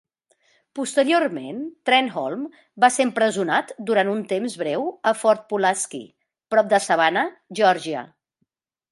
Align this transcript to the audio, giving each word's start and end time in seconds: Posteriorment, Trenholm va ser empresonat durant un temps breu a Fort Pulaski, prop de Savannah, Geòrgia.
Posteriorment, 0.77 1.57
Trenholm 1.89 2.45
va 2.85 2.89
ser 2.95 3.05
empresonat 3.07 3.73
durant 3.89 4.09
un 4.13 4.23
temps 4.31 4.55
breu 4.61 4.87
a 5.11 5.13
Fort 5.19 5.43
Pulaski, 5.53 6.01
prop 6.55 6.73
de 6.75 6.81
Savannah, 6.87 7.27
Geòrgia. 7.61 8.03